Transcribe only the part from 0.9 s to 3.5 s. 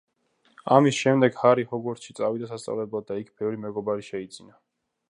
შემდეგ ჰარი ჰოგვორტსში წავიდა სასწავლებლად და იქ